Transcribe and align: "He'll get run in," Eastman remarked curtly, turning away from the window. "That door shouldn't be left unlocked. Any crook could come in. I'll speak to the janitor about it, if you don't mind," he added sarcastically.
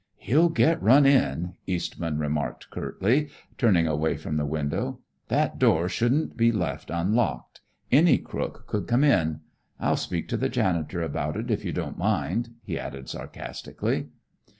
"He'll 0.17 0.49
get 0.49 0.81
run 0.81 1.05
in," 1.05 1.53
Eastman 1.67 2.17
remarked 2.17 2.71
curtly, 2.71 3.29
turning 3.59 3.85
away 3.85 4.17
from 4.17 4.35
the 4.37 4.47
window. 4.47 4.99
"That 5.27 5.59
door 5.59 5.87
shouldn't 5.89 6.35
be 6.35 6.51
left 6.51 6.89
unlocked. 6.89 7.61
Any 7.91 8.17
crook 8.17 8.65
could 8.65 8.87
come 8.87 9.03
in. 9.03 9.41
I'll 9.79 9.97
speak 9.97 10.27
to 10.29 10.37
the 10.37 10.49
janitor 10.49 11.03
about 11.03 11.37
it, 11.37 11.51
if 11.51 11.63
you 11.63 11.71
don't 11.71 11.99
mind," 11.99 12.49
he 12.63 12.79
added 12.79 13.09
sarcastically. 13.09 14.07